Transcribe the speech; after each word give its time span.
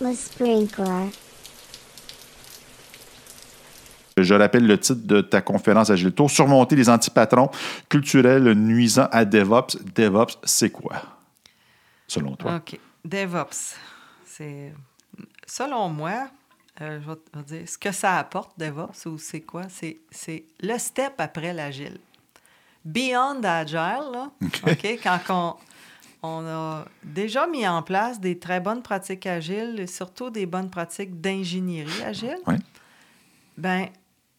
Christmas 0.00 0.14
sprinkler. 0.14 1.10
Je 4.16 4.34
rappelle 4.34 4.66
le 4.66 4.78
titre 4.78 5.06
de 5.06 5.20
ta 5.20 5.42
conférence 5.42 5.90
Agile 5.90 6.12
Tour, 6.12 6.30
Surmonter 6.30 6.74
les 6.74 6.88
antipatrons 6.88 7.50
culturels 7.88 8.52
nuisants 8.52 9.08
à 9.12 9.26
DevOps. 9.26 9.76
DevOps, 9.94 10.38
c'est 10.44 10.70
quoi, 10.70 11.02
selon 12.06 12.34
toi? 12.34 12.56
OK. 12.56 12.78
DevOps, 13.04 13.76
c'est... 14.24 14.72
Selon 15.46 15.90
moi, 15.90 16.28
euh, 16.80 16.98
je 17.02 17.10
vais 17.10 17.16
te 17.16 17.38
dire, 17.54 17.68
ce 17.68 17.76
que 17.76 17.92
ça 17.92 18.18
apporte, 18.18 18.58
DevOps, 18.58 19.06
ou 19.06 19.18
c'est 19.18 19.40
quoi? 19.42 19.64
C'est, 19.68 19.98
c'est 20.10 20.44
le 20.60 20.78
step 20.78 21.14
après 21.18 21.52
l'Agile. 21.52 21.98
Beyond 22.86 23.42
Agile, 23.42 24.12
là, 24.12 24.30
OK, 24.66 24.98
quand 25.02 25.20
on, 25.28 25.54
on 26.22 26.46
a 26.46 26.84
déjà 27.02 27.46
mis 27.46 27.66
en 27.66 27.82
place 27.82 28.20
des 28.20 28.38
très 28.38 28.60
bonnes 28.60 28.82
pratiques 28.82 29.26
agiles, 29.26 29.80
et 29.80 29.86
surtout 29.86 30.30
des 30.30 30.46
bonnes 30.46 30.70
pratiques 30.70 31.20
d'ingénierie 31.20 32.02
agile, 32.02 32.38
Oui. 32.46 32.56
ben, 33.56 33.86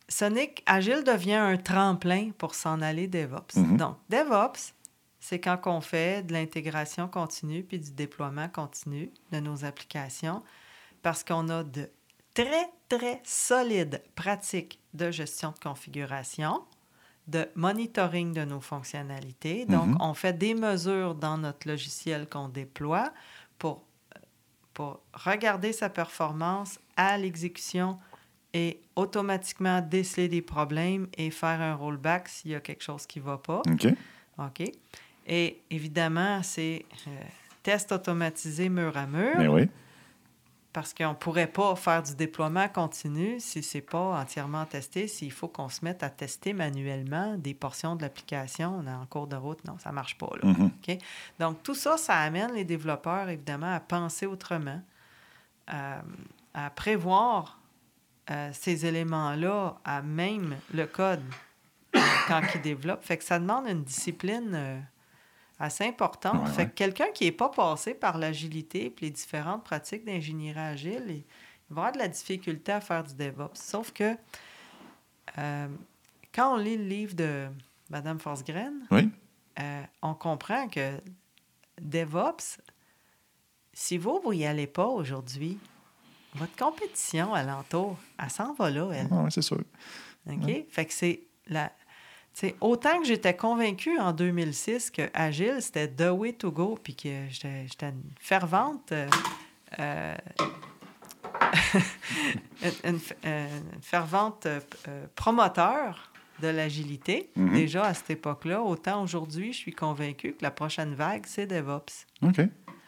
Sonic 0.09 0.61
Agile 0.65 1.03
devient 1.05 1.35
un 1.35 1.57
tremplin 1.57 2.31
pour 2.37 2.53
s'en 2.53 2.81
aller 2.81 3.07
DevOps. 3.07 3.55
Mhm. 3.55 3.77
Donc, 3.77 3.95
DevOps, 4.09 4.73
c'est 5.21 5.39
quand 5.39 5.59
on 5.67 5.79
fait 5.81 6.21
de 6.25 6.33
l'intégration 6.33 7.07
continue 7.07 7.63
puis 7.63 7.79
du 7.79 7.91
déploiement 7.91 8.49
continu 8.49 9.09
de 9.31 9.39
nos 9.39 9.63
applications 9.63 10.43
parce 11.01 11.23
qu'on 11.23 11.47
a 11.49 11.63
de 11.63 11.89
très, 12.33 12.69
très 12.89 13.21
solides 13.23 14.03
pratiques 14.15 14.79
de 14.93 15.11
gestion 15.11 15.51
de 15.51 15.59
configuration, 15.59 16.61
de 17.31 17.47
monitoring 17.55 18.33
de 18.33 18.43
nos 18.43 18.59
fonctionnalités. 18.59 19.65
Donc, 19.65 19.87
Mhm. 19.87 19.97
on 20.01 20.13
fait 20.13 20.33
des 20.33 20.53
mesures 20.53 21.15
dans 21.15 21.37
notre 21.37 21.67
logiciel 21.67 22.27
qu'on 22.27 22.49
déploie 22.49 23.11
pour, 23.57 23.83
pour 24.73 24.99
regarder 25.13 25.71
sa 25.73 25.89
performance 25.89 26.79
à 26.97 27.17
l'exécution 27.17 27.97
et 28.53 28.81
automatiquement 28.95 29.81
déceler 29.81 30.27
des 30.27 30.41
problèmes 30.41 31.07
et 31.17 31.31
faire 31.31 31.61
un 31.61 31.73
rollback 31.75 32.27
s'il 32.27 32.51
y 32.51 32.55
a 32.55 32.59
quelque 32.59 32.83
chose 32.83 33.05
qui 33.05 33.19
ne 33.19 33.25
va 33.25 33.37
pas. 33.37 33.61
OK. 33.71 33.87
OK? 34.37 34.71
Et 35.25 35.61
évidemment, 35.69 36.43
c'est 36.43 36.85
euh, 37.07 37.11
test 37.63 37.91
automatisé 37.91 38.67
mur 38.69 38.97
à 38.97 39.05
mur 39.07 39.37
Mais 39.37 39.47
oui. 39.47 39.69
Parce 40.73 40.93
qu'on 40.93 41.09
ne 41.09 41.13
pourrait 41.15 41.47
pas 41.47 41.75
faire 41.75 42.01
du 42.01 42.15
déploiement 42.15 42.67
continu 42.69 43.39
si 43.39 43.61
ce 43.61 43.77
n'est 43.77 43.81
pas 43.81 44.21
entièrement 44.21 44.65
testé, 44.65 45.07
s'il 45.07 45.31
faut 45.31 45.47
qu'on 45.47 45.69
se 45.69 45.83
mette 45.83 46.03
à 46.03 46.09
tester 46.09 46.53
manuellement 46.53 47.35
des 47.37 47.53
portions 47.53 47.95
de 47.95 48.01
l'application 48.01 48.79
on 48.79 48.87
est 48.87 48.93
en 48.93 49.05
cours 49.05 49.27
de 49.27 49.35
route. 49.35 49.63
Non, 49.65 49.77
ça 49.79 49.89
ne 49.89 49.95
marche 49.95 50.17
pas. 50.17 50.29
Là. 50.41 50.49
Mhm. 50.49 50.65
OK? 50.65 50.97
Donc, 51.39 51.63
tout 51.63 51.75
ça, 51.75 51.97
ça 51.97 52.15
amène 52.15 52.53
les 52.53 52.63
développeurs, 52.63 53.29
évidemment, 53.29 53.73
à 53.73 53.79
penser 53.79 54.25
autrement, 54.25 54.81
à, 55.67 56.01
à 56.53 56.69
prévoir 56.69 57.59
euh, 58.29 58.49
ces 58.53 58.85
éléments-là 58.85 59.77
à 59.83 60.01
même 60.01 60.55
le 60.73 60.85
code 60.85 61.23
euh, 61.95 61.99
quand 62.27 62.41
ils 62.55 62.61
développent. 62.61 63.03
Fait 63.03 63.17
que 63.17 63.23
ça 63.23 63.39
demande 63.39 63.67
une 63.67 63.83
discipline 63.83 64.51
euh, 64.53 64.79
assez 65.61 65.85
importante. 65.85 66.41
Ouais, 66.47 66.51
fait 66.53 66.61
ouais. 66.63 66.69
que 66.69 66.73
quelqu'un 66.75 67.11
qui 67.13 67.25
n'est 67.25 67.31
pas 67.31 67.49
passé 67.49 67.93
par 67.93 68.17
l'agilité 68.17 68.85
et 68.87 68.95
les 69.01 69.09
différentes 69.11 69.63
pratiques 69.63 70.05
d'ingénierie 70.05 70.59
agile, 70.59 71.03
il, 71.07 71.15
il 71.15 71.23
va 71.69 71.81
avoir 71.83 71.91
de 71.93 71.99
la 71.99 72.07
difficulté 72.07 72.71
à 72.71 72.81
faire 72.81 73.03
du 73.03 73.13
DevOps. 73.15 73.55
Sauf 73.55 73.91
que 73.91 74.15
euh, 75.37 75.67
quand 76.33 76.53
on 76.55 76.57
lit 76.57 76.77
le 76.77 76.83
livre 76.85 77.13
de 77.15 77.47
Mme 77.89 78.19
Forsgren, 78.19 78.73
Oui. 78.91 79.09
euh, 79.59 79.83
on 80.01 80.13
comprend 80.13 80.67
que 80.67 80.99
DevOps, 81.81 82.59
si 83.73 83.97
vous, 83.97 84.19
vous 84.23 84.33
n'y 84.33 84.45
allez 84.45 84.67
pas 84.67 84.87
aujourd'hui, 84.87 85.57
votre 86.35 86.55
compétition 86.55 87.33
alentour, 87.33 87.97
elle 88.21 88.29
s'en 88.29 88.53
va 88.53 88.69
là, 88.69 88.89
elle. 88.93 89.07
Ah, 89.11 89.25
c'est 89.29 89.41
sûr. 89.41 89.61
OK? 90.29 90.65
Fait 90.69 90.85
que 90.85 90.93
c'est 90.93 91.21
la. 91.47 91.71
Tu 92.33 92.47
sais, 92.47 92.55
autant 92.61 92.99
que 92.99 93.05
j'étais 93.05 93.35
convaincue 93.35 93.99
en 93.99 94.13
2006 94.13 94.91
que 94.91 95.03
Agile, 95.13 95.57
c'était 95.59 95.87
the 95.89 96.09
way 96.11 96.33
to 96.33 96.51
go, 96.51 96.77
puis 96.81 96.95
que 96.95 97.09
j'étais 97.29 97.89
une 97.89 98.03
fervente. 98.19 98.91
euh, 98.91 99.07
euh, 99.79 100.15
une, 102.63 102.91
une 102.91 102.97
f- 102.97 103.13
euh, 103.25 103.47
une 103.75 103.81
fervente 103.81 104.45
euh, 104.45 104.59
promoteur 105.15 106.11
de 106.41 106.47
l'agilité, 106.47 107.29
Mhm. 107.35 107.53
déjà 107.53 107.83
à 107.85 107.93
cette 107.93 108.09
époque-là, 108.11 108.61
autant 108.63 109.03
aujourd'hui, 109.03 109.53
je 109.53 109.57
suis 109.57 109.73
convaincue 109.73 110.33
que 110.33 110.43
la 110.43 110.51
prochaine 110.51 110.95
vague, 110.95 111.23
c'est 111.27 111.45
DevOps. 111.45 112.05
OK. 112.23 112.39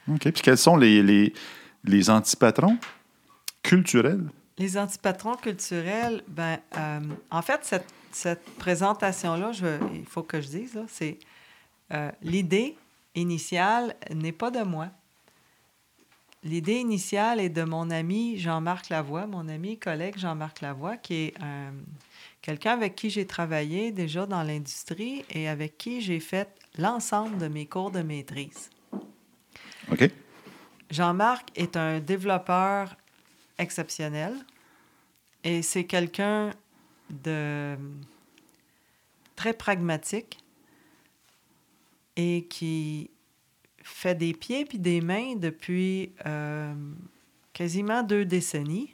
OK. 0.10 0.20
Puis 0.32 0.42
quels 0.42 0.58
sont 0.58 0.76
les, 0.76 1.04
les, 1.04 1.34
les 1.84 2.10
antipatrons 2.10 2.78
culturels? 3.62 4.26
Les 4.58 4.78
antipatrons 4.78 5.36
culturels, 5.36 6.24
ben, 6.28 6.60
euh, 6.78 7.00
en 7.32 7.42
fait, 7.42 7.64
cette, 7.64 7.88
cette 8.12 8.46
présentation-là, 8.58 9.52
il 9.94 10.06
faut 10.06 10.24
que 10.24 10.42
je 10.42 10.48
dise, 10.48 10.80
c'est 10.88 11.18
euh, 11.92 12.12
l'idée 12.22 12.78
initiale 13.16 13.96
n'est 14.14 14.32
pas 14.32 14.52
de 14.52 14.62
moi. 14.62 14.90
L'idée 16.44 16.76
initiale 16.76 17.40
est 17.40 17.50
de 17.50 17.64
mon 17.64 17.90
ami 17.90 18.38
Jean-Marc 18.38 18.90
Lavoie, 18.90 19.28
mon 19.28 19.48
ami 19.48 19.72
et 19.72 19.78
collègue 19.78 20.18
Jean-Marc 20.18 20.62
Lavoie, 20.62 20.98
qui 20.98 21.14
est 21.16 21.34
euh, 21.42 21.72
quelqu'un 22.42 22.74
avec 22.74 22.96
qui 22.96 23.10
j'ai 23.10 23.26
travaillé 23.26 23.92
déjà 23.92 24.26
dans 24.26 24.44
l'industrie 24.44 25.24
et 25.30 25.48
avec 25.48 25.78
qui 25.78 26.02
j'ai 26.02 26.20
fait 26.20 26.50
l'ensemble 26.78 27.38
de 27.38 27.48
mes 27.48 27.66
cours 27.66 27.92
de 27.92 28.02
maîtrise. 28.02 28.70
OK. 29.92 30.10
Jean-Marc 30.92 31.50
est 31.56 31.78
un 31.78 32.00
développeur 32.00 32.96
exceptionnel 33.58 34.34
et 35.44 35.62
c'est 35.62 35.84
quelqu'un 35.86 36.52
de 37.10 37.76
très 39.36 39.54
pragmatique 39.54 40.40
et 42.16 42.46
qui 42.50 43.10
fait 43.84 44.16
des 44.16 44.34
pieds 44.34 44.66
puis 44.66 44.80
des 44.80 45.02
mains 45.02 45.36
depuis 45.36 46.12
euh, 46.26 46.74
quasiment 47.52 48.04
deux 48.04 48.26
décennies. 48.26 48.94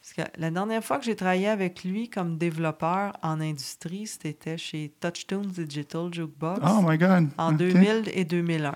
Parce 0.00 0.28
que 0.28 0.40
la 0.40 0.50
dernière 0.50 0.82
fois 0.82 0.98
que 0.98 1.04
j'ai 1.04 1.16
travaillé 1.16 1.48
avec 1.48 1.84
lui 1.84 2.08
comme 2.08 2.38
développeur 2.38 3.16
en 3.22 3.40
industrie, 3.40 4.06
c'était 4.06 4.56
chez 4.56 4.90
Touchstone 5.00 5.46
Digital 5.46 6.12
Jukebox 6.12 6.60
Oh 6.64 6.80
my 6.82 6.96
God. 6.96 7.28
en 7.36 7.52
OK. 7.52 7.58
2000 7.58 8.10
et 8.14 8.24
2001. 8.24 8.70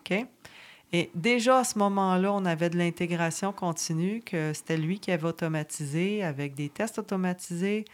OK? 0.00 0.26
Et 0.92 1.10
déjà 1.14 1.58
à 1.58 1.64
ce 1.64 1.78
moment-là, 1.78 2.32
on 2.32 2.44
avait 2.44 2.68
de 2.70 2.76
l'intégration 2.76 3.52
continue, 3.52 4.22
que 4.24 4.52
c'était 4.52 4.76
lui 4.76 4.98
qui 4.98 5.12
avait 5.12 5.26
automatisé 5.28 6.24
avec 6.24 6.54
des 6.54 6.68
tests 6.68 6.98
automatisés, 6.98 7.84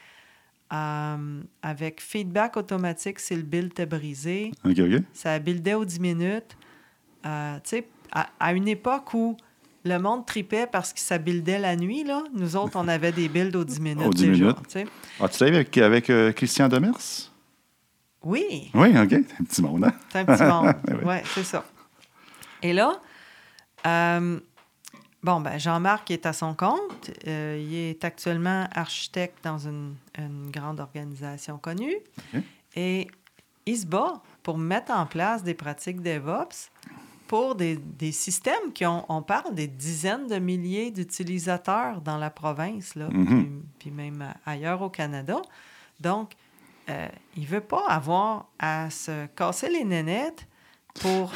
euh, 0.73 1.43
avec 1.63 2.01
feedback 2.01 2.57
automatique 2.57 3.19
si 3.21 3.37
le 3.37 3.43
build 3.43 3.67
était 3.73 3.87
brisé. 3.87 4.51
OK, 4.65 4.79
OK. 4.79 5.03
Ça 5.13 5.39
buildait 5.39 5.75
aux 5.75 5.85
10 5.85 6.01
minutes. 6.01 6.57
Euh, 7.27 7.57
tu 7.57 7.61
sais, 7.71 7.89
à, 8.13 8.29
à 8.41 8.53
une 8.55 8.67
époque 8.67 9.13
où 9.15 9.37
le 9.85 9.99
monde 9.99 10.25
tripait 10.27 10.67
parce 10.67 10.93
que 10.93 10.99
ça 11.01 11.19
buildait 11.19 11.59
la 11.59 11.77
nuit, 11.77 12.03
là, 12.03 12.25
nous 12.35 12.57
autres, 12.57 12.77
on 12.77 12.89
avait 12.89 13.13
des 13.13 13.29
builds 13.29 13.55
aux 13.57 13.65
10 13.65 13.81
minutes. 13.81 14.07
Aux 14.07 14.11
10 14.11 14.23
déjà, 14.27 14.45
minutes. 14.45 14.57
tu. 14.69 14.79
Ah, 15.21 15.29
tu 15.29 15.45
avec, 15.45 15.77
avec 15.79 16.09
euh, 16.11 16.33
Christian 16.33 16.69
Demers? 16.69 17.31
Oui, 18.25 18.71
Oui, 18.75 18.89
OK. 18.99 19.13
Un 19.13 19.45
petit 19.45 19.63
monde, 19.63 19.85
hein? 19.85 19.93
C'est 20.09 20.19
un 20.21 20.25
petit 20.25 20.43
monde. 20.43 20.75
Oui. 20.89 21.05
Oui, 21.05 21.15
c'est 21.35 21.45
ça. 21.45 21.65
Et 22.63 22.73
là, 22.73 23.01
euh, 23.87 24.41
bon, 25.23 25.41
ben 25.41 25.59
Jean-Marc 25.59 26.11
est 26.11 26.27
à 26.27 26.33
son 26.33 26.55
compte. 26.55 27.11
Euh, 27.27 27.61
il 27.63 27.75
est 27.75 28.05
actuellement 28.05 28.67
architecte 28.75 29.43
dans 29.45 29.59
une, 29.59 29.95
une 30.19 30.51
grande 30.51 30.81
organisation 30.81 31.59
connue. 31.59 31.97
Et 32.75 33.09
il 33.67 33.77
se 33.79 33.87
bat 33.87 34.21
pour 34.43 34.59
mettre 34.59 34.93
en 34.93 35.07
place 35.07 35.43
des 35.43 35.55
pratiques 35.55 36.01
DevOps 36.03 36.71
pour 37.27 37.57
des, 37.57 37.77
des 37.77 38.13
systèmes 38.13 38.73
qui 38.73 38.87
ont, 38.87 39.05
on 39.09 39.21
parle 39.21 39.53
des 39.55 39.67
dizaines 39.67 40.29
de 40.29 40.39
milliers 40.39 40.93
d'utilisateurs 40.93 42.01
dans 42.01 42.19
la 42.19 42.31
province, 42.31 42.95
là, 42.95 43.09
Mhm. 43.11 43.27
puis, 43.27 43.51
puis 43.79 43.91
même 43.91 44.33
ailleurs 44.45 44.81
au 44.83 44.91
Canada. 44.91 45.43
Donc, 45.99 46.35
euh, 46.89 47.09
il 47.37 47.43
ne 47.43 47.49
veut 47.49 47.61
pas 47.61 47.83
avoir 47.89 48.47
à 48.61 48.91
se 48.91 49.27
casser 49.35 49.69
les 49.69 49.83
nénettes 49.85 50.47
pour 51.01 51.33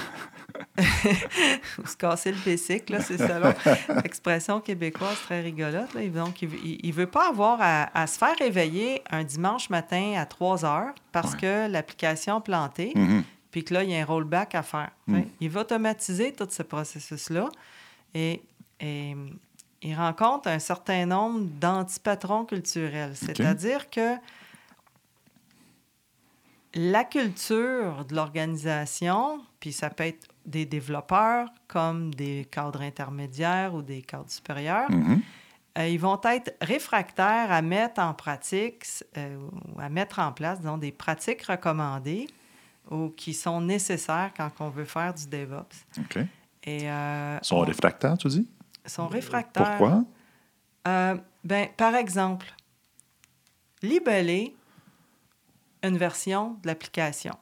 ou 1.79 1.87
se 1.87 1.97
casser 1.97 2.33
le 2.33 2.39
là, 2.93 3.01
c'est 3.01 3.19
ça, 3.19 3.39
là. 3.39 3.55
Expression 4.05 4.61
québécoise 4.61 5.19
très 5.23 5.41
rigolote. 5.41 5.93
Là. 5.95 6.07
Donc, 6.09 6.43
il 6.43 6.49
ne 6.85 6.93
veut 6.93 7.07
pas 7.07 7.29
avoir 7.29 7.59
à, 7.61 7.91
à 7.99 8.07
se 8.07 8.19
faire 8.19 8.35
réveiller 8.39 9.03
un 9.11 9.25
dimanche 9.25 9.71
matin 9.71 10.15
à 10.17 10.27
3 10.27 10.65
heures 10.65 10.95
parce 11.13 11.35
que 11.35 11.69
l'application 11.69 12.37
a 12.37 12.41
planté, 12.41 12.93
Mhm. 12.95 13.23
puis 13.51 13.65
que 13.65 13.75
là, 13.75 13.85
il 13.85 13.91
y 13.91 13.97
a 13.97 14.03
un 14.03 14.05
rollback 14.05 14.55
à 14.55 14.63
faire. 14.63 14.91
Mm. 15.07 15.21
Il 15.41 15.51
va 15.51 15.61
automatiser 15.63 16.33
tout 16.33 16.47
ce 16.51 16.63
processus-là 16.63 17.49
et, 18.15 18.43
et 18.81 19.17
il 19.83 19.95
rencontre 19.95 20.49
un 20.49 20.59
certain 20.59 21.07
nombre 21.07 21.41
d'antipatrons 21.61 22.45
culturels. 22.45 23.13
C'est-à-dire 23.15 23.89
que 23.91 24.15
la 26.83 27.05
culture 27.05 28.05
de 28.07 28.15
l'organisation, 28.15 29.41
puis 29.61 29.73
ça 29.73 29.91
peut 29.91 30.05
être 30.05 30.27
des 30.47 30.65
développeurs 30.65 31.49
comme 31.69 32.15
des 32.15 32.47
cadres 32.51 32.81
intermédiaires 32.81 33.75
ou 33.75 33.83
des 33.83 34.01
cadres 34.01 34.31
supérieurs, 34.31 34.91
Mhm. 34.91 35.21
euh, 35.79 35.89
ils 35.89 36.01
vont 36.01 36.19
être 36.25 36.57
réfractaires 36.63 37.53
à 37.53 37.61
mettre 37.61 38.01
en 38.01 38.15
pratique 38.15 38.85
euh, 39.19 39.37
ou 39.77 39.79
à 39.81 39.89
mettre 39.91 40.19
en 40.21 40.33
place 40.33 40.59
disons, 40.61 40.79
des 40.79 40.91
pratiques 40.93 41.43
recommandées 41.43 42.27
ou 42.91 43.11
qui 43.11 43.35
sont 43.35 43.61
nécessaires 43.61 44.31
quand 44.37 44.51
on 44.61 44.71
veut 44.71 44.87
faire 44.87 45.13
du 45.13 45.27
DevOps. 45.29 45.85
OK. 45.99 46.17
Et, 46.65 46.91
euh, 46.91 47.39
Ils 47.43 47.47
sont 47.47 47.57
on- 47.57 47.61
réfractaires, 47.61 48.17
tu 48.17 48.29
dis? 48.29 48.49
sont 48.87 49.07
réfractaires. 49.07 49.77
Pourquoi? 49.77 50.03
Euh, 50.89 51.17
ben, 51.45 51.69
par 51.77 51.95
exemple, 51.95 52.47
libeller 53.83 54.57
une 55.83 55.97
version 55.99 56.55
de 56.63 56.67
l'application. 56.69 57.35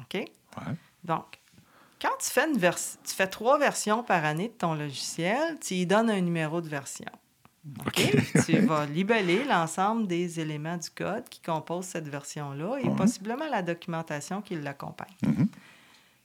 OK? 0.00 0.14
Ouais. 0.14 0.74
Donc, 1.04 1.38
quand 2.00 2.16
tu 2.20 2.30
fais, 2.30 2.48
une 2.48 2.58
vers- 2.58 2.76
tu 2.76 3.14
fais 3.14 3.26
trois 3.26 3.58
versions 3.58 4.02
par 4.02 4.24
année 4.24 4.48
de 4.48 4.52
ton 4.54 4.74
logiciel, 4.74 5.58
tu 5.60 5.74
y 5.74 5.86
donnes 5.86 6.10
un 6.10 6.20
numéro 6.20 6.60
de 6.60 6.68
version. 6.68 7.10
OK? 7.86 8.00
tu 8.46 8.58
vas 8.66 8.86
libeller 8.86 9.44
l'ensemble 9.44 10.06
des 10.06 10.40
éléments 10.40 10.76
du 10.76 10.90
code 10.90 11.28
qui 11.28 11.40
composent 11.40 11.86
cette 11.86 12.08
version-là 12.08 12.78
et 12.78 12.88
possiblement 12.90 13.48
la 13.50 13.62
documentation 13.62 14.40
qui 14.42 14.54
l'accompagne. 14.56 15.14
Mhm. 15.22 15.48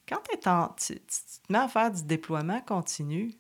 Quand 0.08 0.20
t'es 0.30 0.48
en- 0.48 0.70
tu, 0.78 0.94
tu- 0.96 1.00
tu 1.02 1.48
te 1.48 1.52
mets 1.52 1.60
à 1.60 1.68
faire 1.68 1.90
du 1.92 2.04
déploiement 2.04 2.62
continu, 2.62 3.34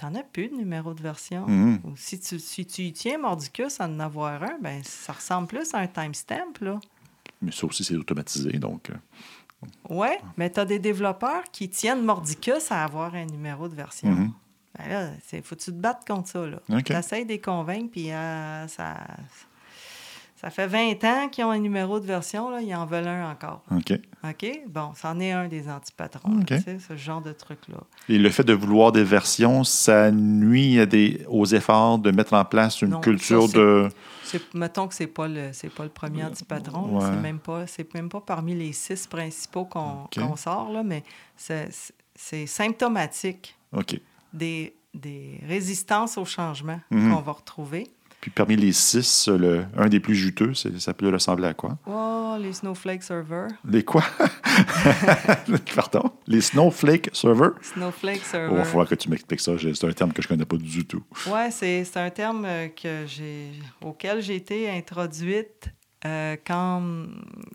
tu 0.00 0.06
n'en 0.06 0.14
as 0.14 0.22
plus 0.22 0.48
de 0.48 0.54
numéro 0.54 0.94
de 0.94 1.02
version. 1.02 1.46
Mhm. 1.46 1.80
Ou 1.84 1.96
si 1.96 2.18
tu, 2.18 2.38
si 2.38 2.64
tu 2.64 2.82
y 2.82 2.92
tiens 2.92 3.18
mordicus 3.18 3.80
à 3.80 3.86
en 3.86 4.00
avoir 4.00 4.42
un, 4.42 4.58
ben, 4.60 4.80
ça 4.82 5.12
ressemble 5.12 5.46
plus 5.48 5.74
à 5.74 5.78
un 5.78 5.86
timestamp. 5.86 6.54
Là. 6.60 6.80
Mais 7.42 7.52
ça 7.52 7.66
aussi, 7.66 7.84
c'est 7.84 7.96
automatisé, 7.96 8.52
donc... 8.58 8.90
euh, 8.90 8.94
Ouais, 9.90 10.18
mais 10.38 10.50
tu 10.50 10.58
as 10.58 10.64
des 10.64 10.78
développeurs 10.78 11.42
qui 11.52 11.68
tiennent 11.68 12.02
mordicus 12.02 12.72
à 12.72 12.82
avoir 12.82 13.14
un 13.14 13.26
numéro 13.26 13.68
de 13.68 13.74
version. 13.74 14.08
Mhm. 14.10 14.32
Ben 14.78 14.88
là, 14.88 15.10
il 15.34 15.42
faut 15.42 15.54
que 15.54 15.60
tu 15.60 15.70
te 15.70 15.76
battes 15.76 16.06
contre 16.06 16.28
ça. 16.28 16.46
Là. 16.46 16.60
Tu 16.82 16.92
essaies 16.94 17.24
de 17.24 17.28
les 17.28 17.40
convaincre, 17.42 17.90
puis 17.90 18.10
euh, 18.10 18.66
ça, 18.68 18.96
ça 20.40 20.48
fait 20.50 20.66
20 20.66 21.04
ans 21.04 21.28
qu'ils 21.28 21.44
ont 21.44 21.50
un 21.50 21.58
numéro 21.58 22.00
de 22.00 22.06
version, 22.06 22.48
là, 22.50 22.60
ils 22.62 22.74
en 22.74 22.86
veulent 22.86 23.08
un 23.08 23.30
encore. 23.30 23.62
OK. 23.72 23.92
OK? 24.24 24.60
Bon, 24.68 24.92
c'en 24.94 25.20
est 25.20 25.32
un 25.32 25.48
des 25.48 25.68
antipatrons, 25.68 26.30
là, 26.30 26.40
OK. 26.40 26.46
tu 26.46 26.58
sais, 26.60 26.78
ce 26.78 26.96
genre 26.96 27.20
de 27.20 27.32
truc-là. 27.32 27.78
Et 28.08 28.16
le 28.18 28.30
fait 28.30 28.44
de 28.44 28.52
vouloir 28.54 28.92
des 28.92 29.04
versions, 29.04 29.64
ça 29.64 30.10
nuit 30.10 30.80
à 30.80 30.86
des, 30.86 31.24
aux 31.28 31.44
efforts 31.44 31.98
de 31.98 32.10
mettre 32.10 32.32
en 32.32 32.44
place 32.44 32.80
une 32.80 32.90
Non, 32.90 33.00
culture 33.00 33.48
ça, 33.48 33.58
de... 33.58 33.88
Mettons 34.54 34.86
que 34.86 34.94
c'est 34.94 35.08
pas 35.08 35.26
le 35.26 35.50
pas 35.76 35.82
le 35.82 35.88
premier 35.90 36.22
antipatron. 36.24 36.86
là. 36.86 37.04
Ouais. 37.04 37.10
C'est 37.14 37.20
même 37.20 37.38
pas 37.40 37.64
même 37.94 38.08
pas 38.08 38.20
parmi 38.20 38.54
les 38.54 38.72
six 38.72 39.06
principaux 39.08 39.64
qu'on 39.64 40.36
sort 40.36 40.70
là, 40.72 40.82
mais 40.84 41.02
c'est 41.34 42.46
symptomatique 42.46 43.56
des, 44.32 44.74
des 44.94 45.40
résistances 45.48 46.16
au 46.16 46.24
changement 46.24 46.80
Mhm. 46.90 47.12
qu'on 47.14 47.20
va 47.22 47.32
retrouver. 47.32 47.88
Puis 48.20 48.30
parmi 48.30 48.54
les 48.56 48.72
six, 48.72 49.28
le, 49.28 49.64
un 49.76 49.88
des 49.88 49.98
plus 50.00 50.14
juteux, 50.14 50.52
ça 50.54 50.92
peut 50.92 51.08
ressembler 51.08 51.48
à 51.48 51.54
quoi? 51.54 51.78
Oh, 51.86 52.36
les 52.38 52.52
Snowflake 52.52 53.02
Server. 53.02 53.46
Les 53.66 53.82
quoi? 53.82 54.04
Pardon? 55.74 56.10
Les 56.26 56.40
Snowflake 56.40 57.10
Server? 57.12 57.50
Snowflake 57.62 58.18
Il 58.18 58.22
Server. 58.24 58.56
va 58.56 58.64
falloir 58.64 58.88
que 58.88 58.94
tu 58.94 59.08
m'expliques 59.08 59.40
ça. 59.40 59.52
C'est 59.58 59.84
un 59.84 59.92
terme 59.92 60.12
que 60.12 60.20
je 60.22 60.28
connais 60.28 60.44
pas 60.44 60.56
du 60.56 60.84
tout. 60.86 61.02
Ouais, 61.28 61.50
c'est 61.50 61.84
un 61.96 62.10
terme 62.10 62.44
euh, 62.44 62.68
que 62.68 63.06
j'ai 63.06 63.52
auquel 63.82 64.20
j'ai 64.20 64.36
été 64.36 64.68
introduite 64.70 65.68
euh, 66.06 66.36
quand, 66.46 66.82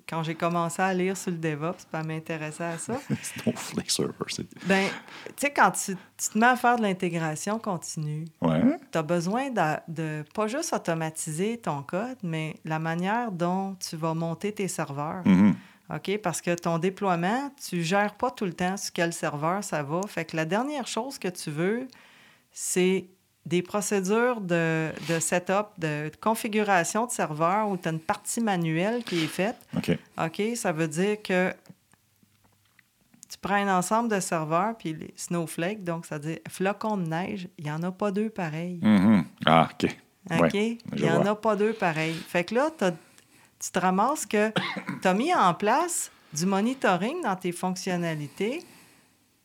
quand 0.07 0.21
j'ai 0.23 0.35
commencé 0.35 0.81
à 0.81 0.93
lire 0.93 1.17
sur 1.17 1.31
le 1.31 1.37
DevOps, 1.37 1.85
à 1.93 2.03
m'intéresser 2.03 2.63
à 2.63 2.77
ça. 2.77 2.99
Snowflake 3.21 3.89
Server, 3.89 4.13
c'est... 4.27 4.45
Ben, 4.67 4.87
tu 5.27 5.33
sais, 5.37 5.51
quand 5.53 5.71
tu, 5.71 5.95
te 5.95 6.37
mets 6.37 6.45
à 6.45 6.55
faire 6.55 6.77
de 6.77 6.83
l'intégration 6.83 7.57
continue, 7.57 8.25
Ouais. 8.41 8.61
tu 8.91 8.97
as 8.97 9.01
besoin 9.03 9.49
de, 9.49 9.61
de 9.87 10.23
pas 10.33 10.47
juste 10.47 10.73
automatiser 10.73 11.57
ton 11.57 11.81
code, 11.81 12.17
mais 12.21 12.55
la 12.65 12.77
manière 12.79 13.31
dont 13.31 13.75
tu 13.79 13.95
vas 13.95 14.13
monter 14.13 14.51
tes 14.51 14.67
serveurs. 14.67 15.25
Mhm. 15.25 15.55
OK? 15.93 16.17
Parce 16.23 16.41
que 16.41 16.53
ton 16.55 16.77
déploiement, 16.79 17.51
tu 17.67 17.83
gères 17.83 18.15
pas 18.15 18.31
tout 18.31 18.45
le 18.45 18.53
temps 18.53 18.75
sur 18.77 18.91
quel 18.93 19.13
serveur 19.13 19.63
ça 19.63 19.83
va. 19.83 20.01
Fait 20.07 20.25
que 20.25 20.35
la 20.35 20.45
dernière 20.45 20.87
chose 20.87 21.17
que 21.19 21.27
tu 21.27 21.51
veux, 21.51 21.87
c'est 22.51 23.07
des 23.45 23.61
procédures 23.61 24.41
de, 24.41 24.89
de 25.07 25.19
setup, 25.19 25.67
de 25.77 26.11
configuration 26.19 27.05
de 27.05 27.11
serveur 27.11 27.69
où 27.69 27.77
tu 27.77 27.87
as 27.87 27.91
une 27.91 27.99
partie 27.99 28.41
manuelle 28.41 29.03
qui 29.03 29.23
est 29.23 29.27
faite. 29.27 29.57
OK. 29.77 29.97
OK? 30.19 30.41
Ça 30.55 30.71
veut 30.71 30.87
dire 30.87 31.21
que 31.21 31.53
tu 33.29 33.37
prends 33.39 33.55
un 33.55 33.77
ensemble 33.77 34.09
de 34.09 34.19
serveurs, 34.19 34.75
puis 34.77 34.93
les 34.93 35.13
Snowflake, 35.15 35.83
donc 35.83 36.05
ça 36.05 36.17
veut 36.17 36.31
dire 36.31 36.39
flocons 36.49 36.97
de 36.97 37.07
neige, 37.07 37.47
il 37.57 37.65
n'y 37.65 37.71
en 37.71 37.83
a 37.83 37.91
pas 37.91 38.11
deux 38.11 38.29
pareils. 38.29 38.79
Mhm. 38.81 39.25
Ah, 39.45 39.69
OK. 39.71 39.95
OK? 40.31 40.39
Ouais, 40.53 40.77
il 40.95 41.01
n'y 41.03 41.09
en 41.11 41.21
vois. 41.21 41.31
a 41.31 41.35
pas 41.35 41.55
deux 41.55 41.73
pareils. 41.73 42.15
Fait 42.15 42.43
que 42.43 42.55
là, 42.55 42.71
tu 42.79 43.71
te 43.71 43.79
ramasses 43.79 44.25
que 44.25 44.51
tu 45.01 45.07
as 45.07 45.13
mis 45.13 45.33
en 45.33 45.53
place 45.53 46.11
du 46.33 46.45
monitoring 46.47 47.21
dans 47.21 47.35
tes 47.35 47.51
fonctionnalités, 47.51 48.63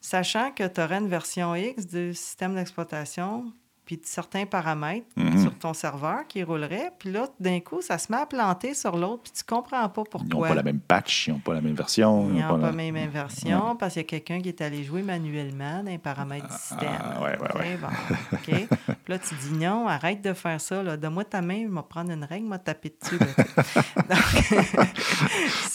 sachant 0.01 0.51
que 0.53 0.67
tu 0.67 0.81
aurais 0.81 0.97
une 0.99 1.09
version 1.09 1.55
X 1.55 1.87
du 1.87 2.15
système 2.15 2.55
d'exploitation, 2.55 3.53
puis 3.91 3.97
de 3.97 4.07
certains 4.07 4.47
paramètres 4.47 5.09
Mhm. 5.17 5.43
sur 5.43 5.59
ton 5.59 5.75
serveur 5.75 6.19
qui 6.29 6.45
rouleraient. 6.45 6.93
Puis 6.97 7.11
là, 7.11 7.27
d'un 7.41 7.59
coup, 7.59 7.83
ça 7.83 7.99
se 7.99 8.13
met 8.13 8.19
à 8.19 8.25
planter 8.25 8.73
sur 8.73 8.97
l'autre, 8.97 9.25
puis 9.25 9.33
tu 9.37 9.43
comprends 9.43 9.89
pas 9.89 10.03
Ils 10.07 10.15
n'ont 10.15 10.27
pourquoi. 10.29 10.47
pas 10.51 10.55
la 10.55 10.63
même 10.63 10.79
patch, 10.79 11.27
ils 11.27 11.33
n'ont 11.33 11.41
pas 11.41 11.55
la 11.55 11.61
même 11.61 11.75
version. 11.75 12.29
Ils 12.33 12.39
n'ont 12.41 12.55
ont 12.55 12.61
pas 12.61 12.67
la- 12.69 12.73
même 12.73 12.95
inversion 12.95 13.75
parce 13.75 13.95
qu'il 13.95 14.03
y 14.03 14.07
a 14.07 14.09
quelqu'un 14.09 14.41
qui 14.41 14.49
est 14.51 14.61
allé 14.61 14.85
jouer 14.85 15.03
manuellement 15.03 15.83
dans 15.83 15.91
les 15.91 15.99
paramètres 15.99 16.47
du 16.47 16.55
système. 16.55 16.89
Ah, 17.03 17.21
ouais, 17.21 17.37
ouais, 17.37 17.59
ouais. 17.61 17.79
Bon, 17.83 17.89
OK. 18.33 18.69
Puis 19.05 19.13
là, 19.13 19.19
tu 19.19 19.35
dis 19.35 19.59
non, 19.59 19.89
arrête 19.89 20.23
de 20.23 20.35
faire 20.35 20.61
ça. 20.61 20.97
Donne-moi 20.97 21.25
ta 21.25 21.43
main, 21.43 21.65
je 21.69 21.75
vais 21.75 21.81
prendre 21.89 22.13
une 22.13 22.23
règle, 22.23 22.47
je 22.47 22.53
vais 22.53 22.59
taper 22.61 22.95
dessus. 23.03 23.19
là. 23.19 23.27
Donc, 24.09 24.87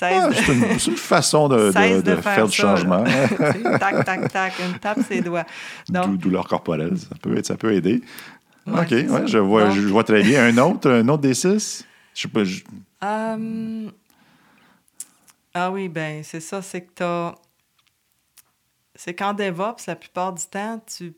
Ah, 0.01 0.29
de- 0.29 0.33
c'est 0.33 0.87
une, 0.91 0.97
façon 0.97 1.47
de, 1.49 1.67
de 2.01 2.15
faire, 2.21 2.45
du 2.47 2.51
ça, 2.55 2.63
changement. 2.75 3.03
Tac, 3.79 4.05
tac, 4.05 4.31
tac, 4.31 4.53
une 4.59 4.77
tape 4.79 4.99
ses 5.07 5.21
doigts. 5.21 5.45
Dou- 5.89 5.93
Donc, 6.01 6.17
douleur 6.17 6.47
corporelle, 6.47 6.97
ça 6.97 7.15
peut, 7.21 7.37
être- 7.37 7.45
ça 7.45 7.55
peut 7.57 7.73
aider. 7.73 8.01
Ouais, 8.67 8.81
OK, 8.81 8.89
ouais, 8.91 9.27
je, 9.27 9.37
vois, 9.37 9.69
je 9.69 9.81
vois 9.81 10.03
très 10.03 10.23
bien. 10.23 10.45
Un 10.45 10.57
autre, 10.57 10.89
un 10.89 11.07
autre 11.07 11.21
des 11.21 11.33
six? 11.35 11.85
Je 12.15 12.21
sais 12.23 12.27
pas. 12.27 12.43
je- 12.43 12.63
Euh, 13.03 13.89
Ah 15.53 15.71
oui, 15.71 15.87
ben 15.89 16.23
c'est 16.23 16.39
ça, 16.39 16.61
c'est 16.61 16.81
que 16.81 16.91
t'as... 16.95 17.35
C'est 18.95 19.13
qu'en 19.13 19.33
DevOps, 19.33 19.85
la 19.87 19.95
plupart 19.95 20.33
du 20.33 20.43
temps, 20.45 20.81
tu 20.85 21.13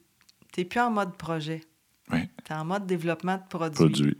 n'es 0.57 0.65
plus 0.65 0.79
en 0.79 0.89
mode 0.91 1.15
projet. 1.15 1.61
Ouais. 2.11 2.27
Tu 2.43 2.51
es 2.51 2.55
en 2.55 2.65
mode 2.65 2.85
développement 2.87 3.35
de 3.37 3.43
produit. 3.49 3.75
Produit. 3.77 4.17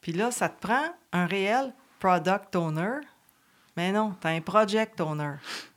Puis 0.00 0.12
là, 0.12 0.30
ça 0.30 0.48
te 0.48 0.60
prend 0.60 0.84
un 1.12 1.26
réel 1.26 1.74
product 1.98 2.54
owner. 2.56 2.98
Mais 3.76 3.90
non, 3.92 4.14
tu 4.20 4.26
as 4.26 4.30
un 4.30 4.40
project 4.40 5.00
owner. 5.00 5.34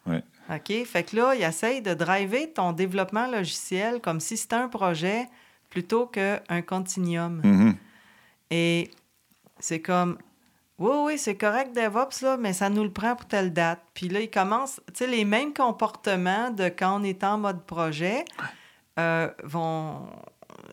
OK? 0.08 0.86
Fait 0.86 1.04
que 1.04 1.16
là, 1.16 1.34
il 1.36 1.42
essaye 1.44 1.82
de 1.82 1.94
driver 1.96 2.52
ton 2.54 2.72
développement 2.74 3.26
logiciel 3.28 4.00
comme 4.02 4.20
si 4.20 4.38
c'était 4.38 4.56
un 4.56 4.68
projet 4.68 5.28
plutôt 5.76 6.06
qu'un 6.08 6.62
continuum. 6.66 7.42
Mhm. 7.44 7.76
Et 8.50 8.90
c'est 9.60 9.82
comme, 9.82 10.18
oui, 10.80 10.92
oui, 11.06 11.18
c'est 11.18 11.36
correct 11.36 11.76
DevOps, 11.76 12.22
là, 12.22 12.38
mais 12.38 12.54
ça 12.54 12.70
nous 12.70 12.84
le 12.84 12.92
prend 12.92 13.14
pour 13.18 13.26
telle 13.28 13.52
date. 13.52 13.82
Puis 13.94 14.08
là, 14.08 14.22
il 14.22 14.32
commence, 14.32 14.80
tu 14.88 14.94
sais, 15.04 15.08
les 15.08 15.26
mêmes 15.26 15.54
comportements 15.54 16.50
de 16.50 16.70
quand 16.70 17.02
on 17.02 17.04
est 17.04 17.26
en 17.26 17.38
mode 17.38 17.62
projet 17.64 18.24
euh, 19.00 19.30
vont, 19.44 20.08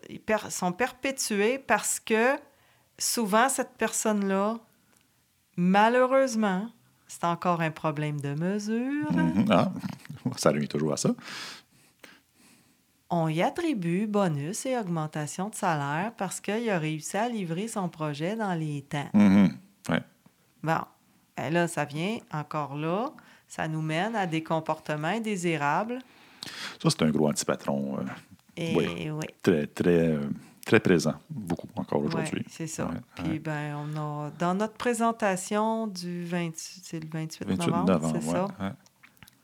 ils 0.09 0.21
per- 0.21 0.49
sont 0.49 0.71
perpétués 0.71 1.59
parce 1.59 1.99
que 1.99 2.37
souvent, 2.97 3.49
cette 3.49 3.71
personne-là, 3.77 4.55
malheureusement, 5.57 6.69
c'est 7.07 7.25
encore 7.25 7.59
un 7.59 7.71
problème 7.71 8.21
de 8.21 8.33
mesure. 8.35 9.11
Mhm. 9.11 9.47
Ah, 9.51 9.69
ça 10.37 10.51
revient 10.51 10.69
toujours 10.69 10.93
à 10.93 10.97
ça. 10.97 11.09
On 13.15 13.27
y 13.27 13.43
attribue 13.43 14.07
bonus 14.07 14.65
et 14.65 14.75
augmentation 14.75 15.49
de 15.49 15.53
salaire 15.53 16.13
parce 16.17 16.41
qu'il 16.41 16.67
a 16.67 16.79
réussi 16.79 17.15
à 17.15 17.29
livrer 17.29 17.67
son 17.67 17.87
projet 17.87 18.35
dans 18.35 18.55
les 18.55 18.81
temps. 18.81 19.07
Ouais. 19.13 20.01
Bon, 20.63 20.79
ben 21.37 21.53
là, 21.53 21.67
ça 21.67 21.85
vient 21.85 22.17
encore 22.31 22.75
là. 22.75 23.11
Ça 23.47 23.67
nous 23.67 23.83
mène 23.83 24.15
à 24.15 24.25
des 24.25 24.41
comportements 24.41 25.09
indésirables. 25.09 25.99
Ça, 26.81 26.89
c'est 26.89 27.03
un 27.03 27.11
gros 27.11 27.29
antipatron 27.29 27.99
euh, 27.99 28.03
Et 28.57 28.75
Oui. 28.75 29.11
oui, 29.11 29.25
très, 29.43 29.67
très, 29.67 30.07
euh, 30.07 30.27
très 30.65 30.79
présent. 30.79 31.13
Beaucoup 31.29 31.67
encore 31.75 32.01
ouais, 32.01 32.07
aujourd'hui. 32.07 32.43
c'est 32.49 32.65
ça. 32.65 32.87
Ouais, 32.87 32.95
Puis, 33.13 33.33
ouais. 33.33 33.39
ben, 33.39 33.75
on 33.75 33.95
a, 33.95 34.31
dans 34.39 34.55
notre 34.55 34.73
présentation 34.73 35.85
du 35.85 36.25
28, 36.25 36.81
c'est 36.83 36.99
le 36.99 37.07
28, 37.11 37.45
28 37.47 37.67
novembre, 37.67 37.91
novembre, 37.91 38.19
c'est 38.19 38.27
ouais, 38.27 38.33
ça, 38.33 38.47
ouais. 38.59 38.71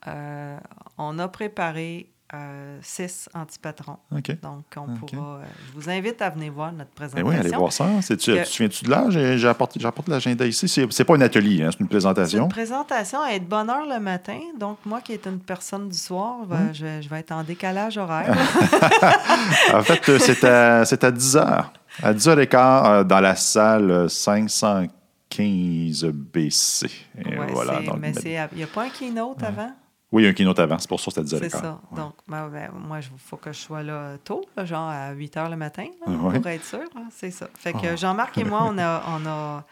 euh, 0.08 0.58
on 0.98 1.20
a 1.20 1.28
préparé 1.28 2.10
euh, 2.34 2.78
six 2.82 3.28
antipatrons. 3.34 3.96
OK. 4.16 4.40
Donc, 4.40 4.64
on 4.76 4.86
pourra. 4.94 5.36
euh, 5.38 5.42
je 5.68 5.72
vous 5.80 5.90
invite 5.90 6.22
à 6.22 6.30
venir 6.30 6.52
voir 6.52 6.70
notre 6.72 6.90
Ben 6.90 6.94
présentation. 7.08 7.28
oui, 7.28 7.36
allez 7.36 7.50
voir 7.50 7.72
ça. 7.72 7.86
Que- 7.86 8.14
Tu 8.14 8.16
te 8.16 8.44
souviens-tu 8.44 8.84
de? 8.84 9.10
J'ai- 9.10 9.38
J'apporte, 9.38 9.78
j'apporte 9.80 10.08
l'agenda 10.08 10.46
ici. 10.46 10.68
C'est, 10.68 10.86
c'est 10.92 11.04
pas 11.04 11.16
un 11.16 11.20
atelier, 11.22 11.62
hein, 11.64 11.70
c'est 11.72 11.80
une 11.80 11.88
présentation. 11.88 12.44
une 12.44 12.48
présentation 12.48 13.20
à 13.20 13.30
être 13.32 13.48
bonne 13.48 13.68
heure 13.68 13.86
le 13.86 13.98
matin. 14.00 14.38
Donc, 14.58 14.78
moi 14.86 15.00
qui 15.00 15.12
est 15.12 15.26
une 15.26 15.40
personne 15.40 15.88
du 15.88 15.98
soir, 15.98 16.36
ben, 16.46 16.56
Hum. 16.68 16.74
je, 16.74 16.84
vais- 16.84 17.02
je 17.02 17.08
vais 17.08 17.18
être 17.20 17.32
en 17.32 17.42
décalage 17.42 17.98
horaire. 17.98 18.32
En 19.74 19.82
fait, 19.82 20.08
euh, 20.08 20.18
c'est 20.18 20.44
à, 20.44 20.84
c'est 20.84 21.02
à 21.04 21.10
10 21.10 21.36
h. 21.36 21.64
À 22.02 22.12
10 22.14 22.28
h 22.28 22.46
15 22.46 23.06
dans 23.06 23.20
la 23.20 23.34
salle 23.36 24.08
515 24.08 26.04
BC. 26.12 26.86
Ouais, 27.16 27.46
voilà. 27.52 27.80
donc, 27.82 27.98
mais 27.98 28.12
il 28.24 28.30
n'y 28.56 28.62
a 28.62 28.66
pas 28.66 28.84
un 28.84 28.88
keynote 28.88 29.42
avant? 29.42 29.70
Oui, 30.12 30.22
il 30.22 30.24
y 30.24 30.28
a 30.28 30.30
un 30.30 30.34
keynote 30.34 30.58
avant. 30.58 30.76
C'est 30.78 30.88
pour 30.88 30.98
ça 31.00 31.10
que 31.12 31.20
à 31.20 31.22
10 31.22 31.34
h 31.34 31.38
C'est 31.38 31.50
15 31.50 31.60
ça. 31.60 31.80
Donc, 31.94 32.14
ben, 32.26 32.48
ben, 32.48 32.70
moi, 32.74 32.98
il 32.98 33.18
faut 33.18 33.36
que 33.36 33.52
je 33.52 33.58
sois 33.60 33.82
là 33.84 34.18
tôt, 34.24 34.44
là, 34.56 34.64
genre 34.64 34.88
à 34.88 35.12
8 35.12 35.36
heures 35.36 35.48
le 35.50 35.56
matin, 35.56 35.86
là, 36.04 36.12
Ouais. 36.12 36.38
pour 36.40 36.48
être 36.48 36.64
sûr. 36.64 36.80
c'est 37.12 37.30
ça. 37.30 37.48
Fait 37.54 37.72
que 37.72 37.86
Ah. 37.86 37.96
Jean-Marc 37.96 38.36
et 38.38 38.44
moi, 38.44 38.62
on 38.64 38.76
a, 38.78 39.02
on 39.08 39.26
a, 39.26 39.64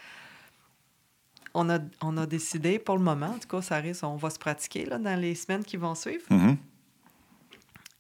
on 1.54 1.70
a, 1.70 1.78
on 2.02 2.16
a 2.18 2.26
décidé 2.26 2.78
pour 2.78 2.96
le 2.96 3.02
moment, 3.02 3.30
en 3.34 3.38
tout 3.38 3.48
cas, 3.48 3.62
ça 3.62 3.76
risque, 3.78 4.04
on 4.04 4.16
va 4.16 4.30
se 4.30 4.38
pratiquer 4.38 4.84
là, 4.84 4.98
dans 4.98 5.18
les 5.18 5.34
semaines 5.34 5.64
qui 5.64 5.76
vont 5.76 5.94
suivre. 5.96 6.22
Mhm. 6.30 6.56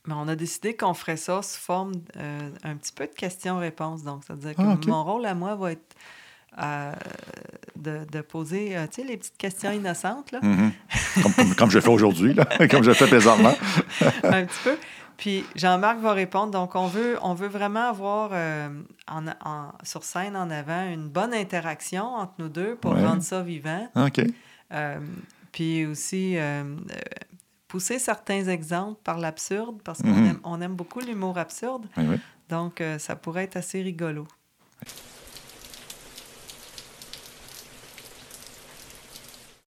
Mais 0.06 0.14
on 0.14 0.28
a 0.28 0.36
décidé 0.36 0.74
qu'on 0.76 0.94
ferait 0.94 1.16
ça 1.18 1.42
sous 1.42 1.58
forme 1.60 1.92
euh, 2.16 2.50
un 2.62 2.76
petit 2.76 2.92
peu 2.92 3.06
de 3.06 3.12
questions-réponses. 3.12 4.04
Donc, 4.04 4.24
ça 4.24 4.34
veut 4.34 4.40
dire 4.40 4.54
que 4.54 4.62
Ah, 4.62 4.76
mon 4.86 5.04
rôle 5.04 5.26
à 5.26 5.34
moi 5.34 5.54
va 5.56 5.72
être 5.72 5.96
euh, 6.60 6.92
de, 7.76 8.04
de 8.10 8.20
poser, 8.20 8.76
euh, 8.76 8.86
tu 8.86 9.02
sais, 9.02 9.06
les 9.08 9.16
petites 9.16 9.36
questions 9.36 9.70
innocentes, 9.70 10.32
là, 10.32 10.40
Mhm. 10.42 10.72
comme, 11.22 11.32
comme, 11.34 11.54
comme 11.54 11.70
je 11.70 11.80
fais 11.80 11.88
aujourd'hui, 11.90 12.34
comme 12.70 12.82
je 12.82 12.92
fais 12.92 13.06
présentement. 13.06 13.54
un 14.24 14.44
petit 14.44 14.60
peu. 14.64 14.76
Puis 15.16 15.44
Jean-Marc 15.56 15.98
va 15.98 16.12
répondre. 16.12 16.52
Donc, 16.52 16.76
on 16.76 16.86
veut, 16.86 17.18
on 17.22 17.34
veut 17.34 17.48
vraiment 17.48 17.88
avoir 17.88 18.30
euh, 18.32 18.68
en, 19.08 19.26
en- 19.44 19.72
sur 19.82 20.04
scène 20.04 20.36
en 20.36 20.48
avant 20.50 20.88
une 20.88 21.08
bonne 21.08 21.34
interaction 21.34 22.04
entre 22.04 22.34
nous 22.38 22.48
deux 22.48 22.76
pour 22.76 22.92
Ouais. 22.92 23.04
rendre 23.04 23.22
ça 23.22 23.42
vivant. 23.42 23.88
OK. 23.96 24.20
Euh, 24.72 24.98
puis 25.50 25.86
aussi 25.86 26.36
euh, 26.36 26.62
pousser 27.66 27.98
certains 27.98 28.46
exemples 28.46 29.00
par 29.02 29.18
l'absurde 29.18 29.80
parce 29.82 30.02
qu'on 30.02 30.08
Mhm. 30.08 30.26
aime, 30.26 30.40
on 30.44 30.60
aime 30.60 30.74
beaucoup 30.76 31.00
l'humour 31.00 31.36
absurde. 31.36 31.86
Oui, 31.96 32.04
oui. 32.10 32.16
Donc, 32.48 32.80
ça 32.98 33.16
pourrait 33.16 33.44
être 33.44 33.56
assez 33.56 33.82
rigolo. 33.82 34.26